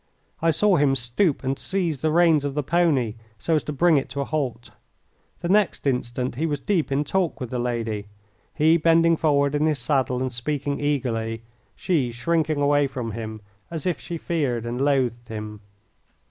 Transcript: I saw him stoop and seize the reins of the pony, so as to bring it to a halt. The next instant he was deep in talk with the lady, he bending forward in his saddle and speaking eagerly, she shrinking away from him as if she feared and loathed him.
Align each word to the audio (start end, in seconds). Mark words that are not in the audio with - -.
I 0.41 0.49
saw 0.49 0.77
him 0.77 0.95
stoop 0.95 1.43
and 1.43 1.59
seize 1.59 2.01
the 2.01 2.09
reins 2.09 2.43
of 2.43 2.55
the 2.55 2.63
pony, 2.63 3.13
so 3.37 3.53
as 3.53 3.61
to 3.65 3.71
bring 3.71 3.97
it 3.97 4.09
to 4.09 4.21
a 4.21 4.25
halt. 4.25 4.71
The 5.41 5.47
next 5.47 5.85
instant 5.85 6.33
he 6.37 6.47
was 6.47 6.59
deep 6.59 6.91
in 6.91 7.03
talk 7.03 7.39
with 7.39 7.51
the 7.51 7.59
lady, 7.59 8.07
he 8.55 8.77
bending 8.77 9.15
forward 9.15 9.53
in 9.53 9.67
his 9.67 9.77
saddle 9.77 10.19
and 10.19 10.33
speaking 10.33 10.79
eagerly, 10.79 11.43
she 11.75 12.11
shrinking 12.11 12.59
away 12.61 12.87
from 12.87 13.11
him 13.11 13.41
as 13.69 13.85
if 13.85 13.99
she 13.99 14.17
feared 14.17 14.65
and 14.65 14.81
loathed 14.81 15.27
him. 15.29 15.61